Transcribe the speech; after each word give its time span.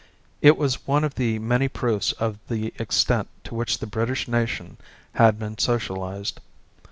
It 0.41 0.57
was 0.57 0.87
one 0.87 1.03
of 1.03 1.13
the 1.13 1.37
many 1.37 1.67
proofs 1.67 2.11
of 2.13 2.39
the 2.49 2.73
extent 2.79 3.27
to 3.43 3.53
which 3.53 3.77
the 3.77 3.85
British 3.85 4.27
nation 4.27 4.77
had 5.13 5.37
been 5.37 5.59
socialized. 5.59 6.39